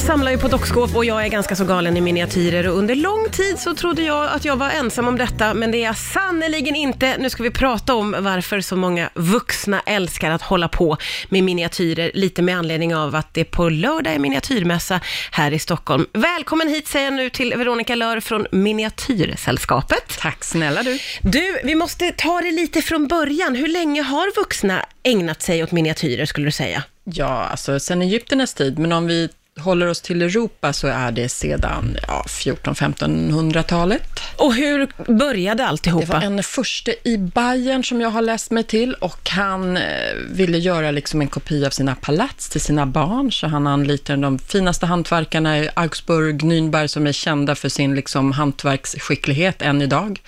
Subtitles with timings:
[0.00, 3.28] samlar ju på dockskåp och jag är ganska så galen i miniatyrer och under lång
[3.32, 6.76] tid så trodde jag att jag var ensam om detta, men det är jag sannerligen
[6.76, 7.16] inte.
[7.18, 10.96] Nu ska vi prata om varför så många vuxna älskar att hålla på
[11.28, 15.00] med miniatyrer, lite med anledning av att det på lördag är miniatyrmässa
[15.30, 16.06] här i Stockholm.
[16.12, 20.18] Välkommen hit säger jag nu till Veronica Lör från Miniatyrsällskapet.
[20.18, 20.98] Tack snälla du.
[21.22, 23.54] Du, vi måste ta det lite från början.
[23.54, 26.82] Hur länge har vuxna ägnat sig åt miniatyrer skulle du säga?
[27.04, 29.28] Ja, alltså sen Egypternas tid, men om vi
[29.60, 34.20] håller oss till Europa så är det sedan ja, 1400-1500-talet.
[34.36, 36.06] Och hur började Det alltihopa?
[36.12, 39.82] var en förste i Bayern som jag har läst mig till och han eh,
[40.30, 44.38] ville göra liksom en kopia av sina palats till sina barn, så han anlitade de
[44.38, 50.20] finaste hantverkarna i Augsburg, Nürnberg, som är kända för sin liksom hantverksskicklighet än idag.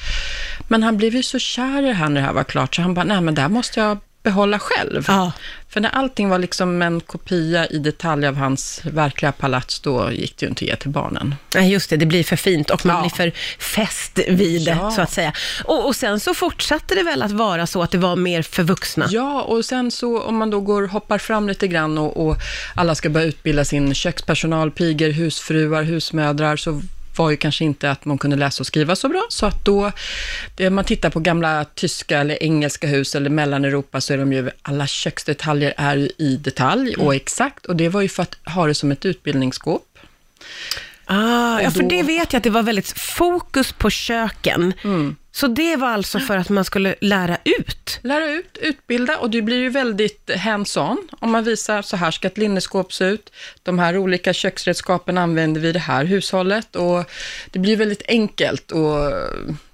[0.68, 2.82] Men han blev ju så kär i det här när det här var klart, så
[2.82, 5.04] han bara, nej men det här måste jag behålla själv.
[5.08, 5.32] Ja.
[5.68, 10.36] För när allting var liksom en kopia i detalj av hans verkliga palats, då gick
[10.36, 11.34] det ju inte att ge till barnen.
[11.54, 13.00] Nej, just det, det blir för fint och man Ja.
[13.02, 15.32] blir för fäst vid det, så att säga.
[15.64, 18.62] Och, och sen så fortsatte det väl att vara så att det var mer för
[18.62, 19.06] vuxna?
[19.10, 22.36] Ja, och sen så om man då går, hoppar fram lite grann och, och
[22.74, 26.82] alla ska börja utbilda sin kökspersonal, pigor, husfruar, husmödrar, så
[27.16, 29.92] var ju kanske inte att man kunde läsa och skriva så bra, så att då,
[30.54, 34.50] det, man tittar på gamla tyska eller engelska hus eller Mellaneuropa, så är de ju,
[34.62, 38.66] alla köksdetaljer är ju i detalj och exakt, och det var ju för att ha
[38.66, 39.98] det som ett utbildningsskåp.
[41.12, 44.74] Ah, ja, för det vet jag att det var väldigt fokus på köken.
[44.84, 45.16] Mm.
[45.32, 47.98] Så det var alltså för att man skulle lära ut?
[48.02, 52.26] Lära ut, utbilda och det blir ju väldigt hands-on om man visar så här ska
[52.26, 53.32] ett linneskåp se ut.
[53.62, 57.10] De här olika köksredskapen använder vi i det här hushållet och
[57.50, 59.12] det blir väldigt enkelt och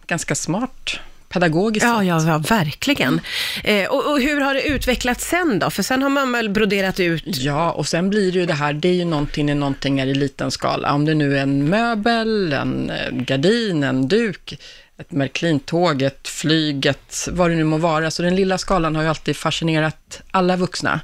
[0.07, 0.99] ganska smart
[1.37, 1.87] pedagogiskt.
[1.87, 3.21] Ja, ja, ja verkligen.
[3.65, 5.71] Eh, och, och hur har det utvecklats sen då?
[5.71, 7.25] För sen har man väl broderat ut?
[7.27, 10.15] Ja, och sen blir det ju det här, det är ju någonting när någonting i
[10.15, 10.93] liten skala.
[10.93, 14.59] Om det nu är en möbel, en eh, gardin, en duk,
[14.99, 18.11] ett Märklintåg, ett flyg, ett, vad det nu må vara.
[18.11, 21.01] Så den lilla skalan har ju alltid fascinerat alla vuxna,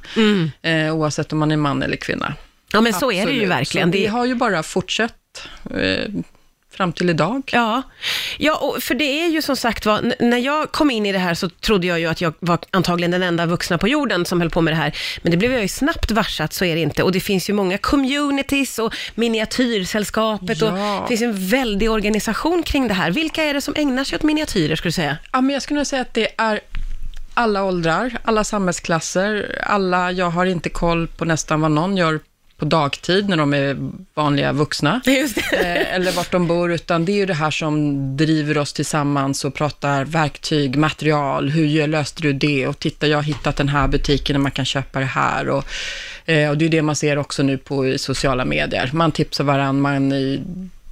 [0.61, 2.33] eh, oavsett om man är man eller kvinna.
[2.73, 3.49] Ja, men så är det ju Absolut.
[3.49, 3.91] verkligen.
[3.91, 6.09] Så Det, har ju bara fortsatt eh,
[6.75, 7.41] fram till idag.
[7.53, 7.81] Ja,
[8.37, 11.19] ja och för det är ju som sagt var, när jag kom in i det
[11.19, 14.41] här så trodde jag ju att jag var antagligen den enda vuxna på jorden som
[14.41, 14.97] höll på med det här.
[15.21, 17.03] Men det blev jag ju snabbt varsat, så är det inte.
[17.03, 20.99] Och det finns ju många communities och miniatyrsällskapet och Ja.
[21.01, 23.11] det finns en väldig organisation kring det här.
[23.11, 25.17] Vilka är det som ägnar sig åt miniatyrer, skulle du säga?
[25.31, 26.59] Ja, men jag skulle nog säga att det är
[27.33, 32.19] alla åldrar, alla samhällsklasser, alla, jag har inte koll på nästan vad någon gör
[32.63, 33.77] på dagtid när de är
[34.13, 35.01] vanliga vuxna.
[35.53, 39.45] Eh, eller vart de bor, utan det är ju det här som driver oss tillsammans
[39.45, 42.67] och pratar verktyg, material, hur gör- löste du det?
[42.67, 45.49] Och titta, jag har hittat den här butiken där man kan köpa det här.
[45.49, 45.65] Och,
[46.25, 48.89] eh, och det är det man ser också nu på i sociala medier.
[48.93, 50.41] Man tipsar varandra, man i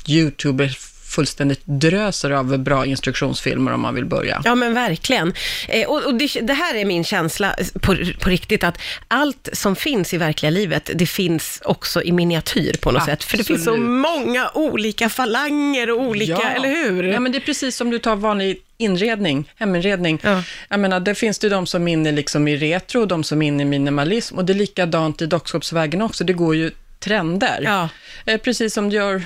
[0.08, 0.78] YouTube är
[1.12, 4.42] fullständigt dröser av bra instruktionsfilmer om man vill börja.
[4.46, 5.34] Ja, men verkligen.
[5.68, 8.78] Eh, och och det, det här är min känsla på, på riktigt, att
[9.08, 13.24] allt som finns i verkliga livet, det finns också i miniatyr på något sätt.
[13.24, 13.90] För det finns så Absolut.
[13.90, 17.04] många olika falanger och olika, eller hur?
[17.04, 20.20] Ja, men det är precis som du tar vanlig inredning, heminredning.
[20.24, 20.44] Ja.
[20.70, 23.42] Jag menar, det finns det ju de som är inne liksom i retro, de som
[23.42, 26.24] är inne i minimalism och det är likadant i dockskåpsvägen också.
[26.24, 27.60] Det går ju trender.
[27.64, 27.90] Ja.
[28.26, 29.24] Eh, precis som det gör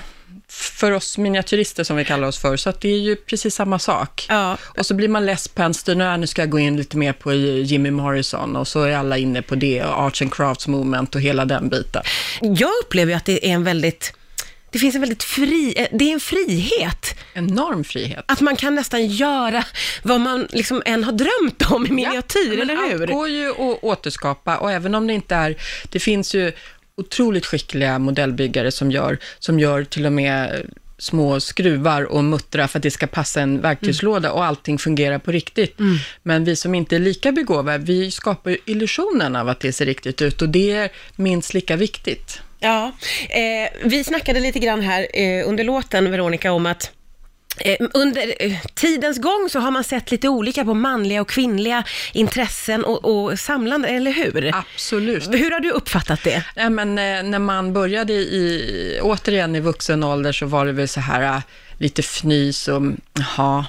[0.47, 3.79] för oss miniatyrister som vi kallar oss för, så att det är ju precis samma
[3.79, 4.25] sak.
[4.29, 4.57] Ja.
[4.63, 7.13] Och så blir man less på en "Nej, nu ska jag gå in lite mer
[7.13, 11.15] på Jimmy Morrison och så är alla inne på det, och Arts and Crafts Movement
[11.15, 12.03] och hela den biten.
[12.41, 14.13] Jag upplever ju att det är en väldigt,
[14.71, 17.15] det finns en väldigt fri, eh, det är en frihet.
[17.33, 18.25] Enorm frihet.
[18.27, 19.63] Att man kan nästan göra
[20.03, 23.01] vad man liksom än har drömt om i miniatyr, Ja, eller hur?
[23.01, 25.55] Allt går ju att återskapa och även om det inte är,
[25.89, 26.51] det finns ju
[26.97, 30.65] otroligt skickliga modellbyggare som gör, som gör till och med
[30.97, 35.31] små skruvar och muttrar för att det ska passa en verktygslåda och allting fungerar på
[35.31, 35.79] riktigt.
[36.23, 39.85] Men vi som inte är lika begåvade, vi skapar ju illusionen av att det ser
[39.85, 42.41] riktigt ut och det är minst lika viktigt.
[42.59, 42.91] Ja,
[43.29, 46.89] eh, vi snackade lite grann här eh, under låten, Veronica, om att eh,
[47.93, 52.83] under eh, tidens gång så har man sett lite olika på manliga och kvinnliga intressen
[52.83, 54.51] och, och samlande, eller hur?
[54.55, 55.27] Absolut.
[55.27, 56.43] Hur har du uppfattat det?
[56.55, 60.87] Nej, men eh, när man började i, återigen i vuxen ålder så var det väl
[60.87, 61.41] så här
[61.77, 62.81] lite fnys och
[63.13, 63.65] jaha,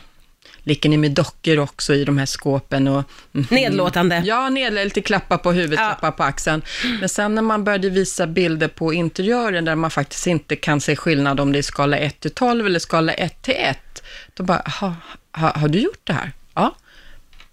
[0.67, 2.89] leker ni med dockor också i de här skåpen?
[2.89, 3.47] Och, mhm.
[3.51, 4.23] Nedlåtande.
[4.25, 5.87] Ja, nedlåtande, lite klappa på huvudet, Ja.
[5.89, 6.63] klappa på axeln.
[7.01, 10.97] Men sen när man började visa bilder på interiören där man faktiskt inte kan se
[10.97, 14.03] skillnad om det är skala 1 till 12 eller skala 1 till 1,
[14.35, 14.95] då bara, "Jaha,
[15.31, 16.33] har, har du gjort det här?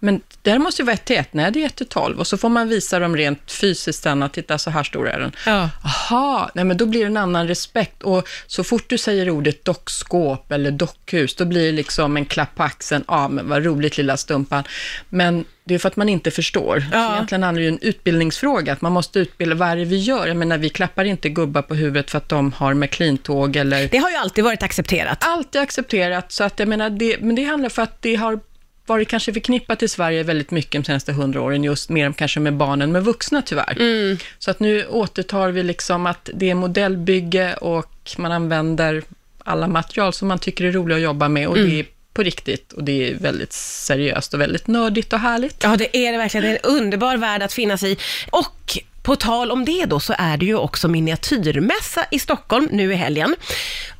[0.04, 2.26] Men där måste ju vara 1 till 1, nej det är 1 till 12 och
[2.26, 5.32] så får man visa dem rent fysiskt sen att titta så här stor är den.
[5.46, 5.70] Ja.
[5.84, 9.64] Aha, nej men då blir det en annan respekt och så fort du säger ordet
[9.64, 13.96] dockskåp eller dockhus, då blir det liksom en klapp på axeln, ja men vad roligt
[13.96, 14.64] lilla stumpan.
[15.08, 16.84] Men det är för att man inte förstår.
[16.92, 17.08] Ja.
[17.08, 19.84] Så egentligen handlar det ju om en utbildningsfråga, att man måste utbilda, vad är det
[19.84, 20.26] vi gör?
[20.26, 23.98] Jag menar, vi klappar inte gubbar på huvudet för att de har McLean-tåg eller Det
[23.98, 25.18] har ju alltid varit accepterat.
[25.20, 28.40] alltid accepterat, så att jag menar, det, men det handlar för att det har
[28.86, 32.54] varit kanske förknippat i Sverige väldigt mycket de senaste hundra åren, just mer kanske med
[32.54, 33.76] barnen, med vuxna tyvärr.
[33.80, 34.18] Mm.
[34.38, 39.02] Så att nu återtar vi liksom att det är modellbygge och man använder
[39.44, 41.70] alla material som man tycker är roliga att jobba med och Mm.
[41.70, 45.62] det är på riktigt och det är väldigt seriöst och väldigt nördigt och härligt.
[45.62, 46.44] Ja, det är det verkligen.
[46.44, 47.96] Det är en underbar värld att finnas i.
[48.30, 52.92] Och på tal om det då, så är det ju också miniatyrmässa i Stockholm nu
[52.92, 53.36] i helgen.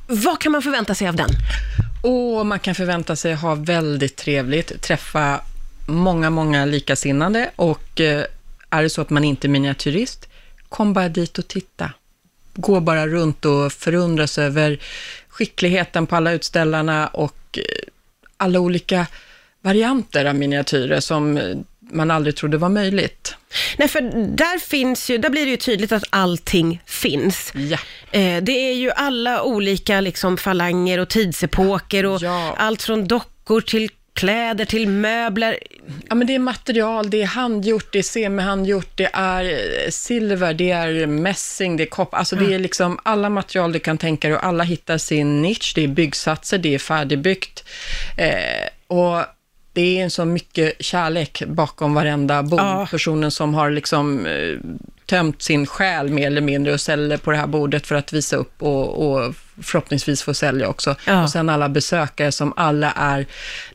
[0.07, 1.29] Vad kan man förvänta sig av den?
[2.05, 5.41] Och man kan förvänta sig ha väldigt trevligt, träffa
[5.85, 8.25] många, många likasinnade och eh,
[8.69, 10.29] är det så att man inte är miniatyrist,
[10.69, 11.91] kom bara dit och titta.
[12.53, 14.79] Gå bara runt och förundras över
[15.29, 17.63] skickligheten på alla utställarna och eh,
[18.37, 19.07] alla olika
[19.61, 21.57] varianter av miniatyrer som eh,
[21.91, 23.35] man aldrig trodde var möjligt.
[23.77, 24.01] Nej, för
[24.37, 27.51] där finns ju, där blir det ju tydligt att allting finns.
[27.55, 27.77] Ja.
[28.11, 32.55] Eh, det är ju alla olika liksom falanger och tidsepoker och Ja.
[32.57, 35.59] allt från dockor till kläder till möbler.
[36.09, 40.53] Ja, men det är material, det är handgjort, det är semihandgjort, det är eh, silver,
[40.53, 42.17] det är mässing, det är koppar.
[42.17, 45.71] Alltså det är liksom alla material du kan tänka dig och alla hittar sin nisch.
[45.75, 47.63] Det är byggsatser, det är färdigbyggt.
[48.17, 49.21] Eh, och
[49.75, 52.59] det är en så mycket kärlek bakom varenda bord.
[52.59, 52.87] Ja.
[52.91, 54.57] Personen som har liksom eh,
[55.05, 58.35] tömt sin själ mer eller mindre och säljer på det här bordet för att visa
[58.35, 60.95] upp och, och förhoppningsvis få sälja också.
[61.07, 61.23] Ja.
[61.23, 63.25] Och sen alla besökare som alla är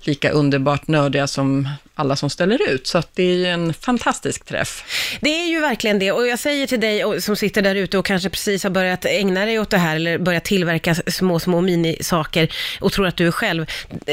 [0.00, 1.68] lika underbart nördiga som
[2.00, 2.86] alla som ställer ut.
[2.86, 4.84] Så att det är ju en fantastisk träff.
[5.20, 8.06] Det är ju verkligen det och jag säger till dig som sitter där ute och
[8.06, 12.52] kanske precis har börjat ägna dig åt det här eller börjat tillverka små, små minisaker
[12.80, 13.66] och tror att du är själv.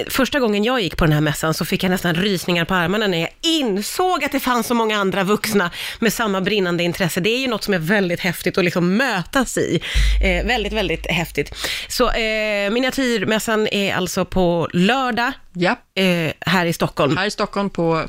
[0.09, 3.07] Första gången jag gick på den här mässan så fick jag nästan rysningar på armarna
[3.07, 7.19] när jag insåg att det fanns så många andra vuxna med samma brinnande intresse.
[7.19, 9.81] Det är ju något som är väldigt häftigt att liksom mötas i.
[10.23, 11.55] Eh, väldigt, väldigt häftigt.
[11.87, 17.17] Så eh, miniatyrmässan är alltså på lördag Ja, eh, här i Stockholm.
[17.17, 18.05] här i Stockholm på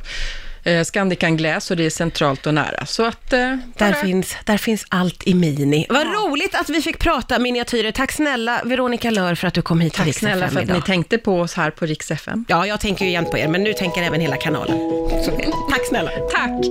[0.64, 2.86] eh, Scandican Glass och det är centralt och nära.
[2.86, 3.32] Så att...
[3.32, 5.86] Eh, Där finns, där finns allt i mini.
[5.88, 7.92] Vad roligt att vi fick prata miniatyrer.
[7.92, 10.58] Tack snälla Veronica Lör för att du kom hit till Tack Rix snälla FM för
[10.60, 10.76] att idag.
[10.76, 12.44] ni tänkte på oss här på Rix FM.
[12.48, 14.78] Ja, jag tänker ju jämt på er, men nu tänker även hela kanalen.
[15.24, 15.30] Så,
[15.70, 16.10] tack snälla.
[16.32, 16.64] Tack!